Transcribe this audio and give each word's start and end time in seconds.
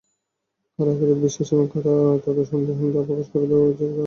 কারা 0.79 0.91
আখিরাতে 0.91 1.15
বিশ্বাসী 1.21 1.51
এবং 1.55 1.67
কারা 1.73 1.93
তাতে 2.23 2.41
সন্দিহান 2.49 2.87
তা 2.93 3.01
প্রকাশ 3.07 3.27
করে 3.31 3.45
দেওয়াই 3.49 3.69
ছিল 3.69 3.79
তার 3.79 3.89
উদ্দেশ্য। 3.89 3.99